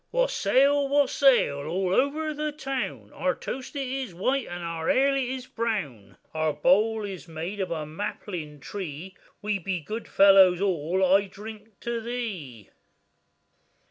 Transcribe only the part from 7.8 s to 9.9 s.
maplin tree; We be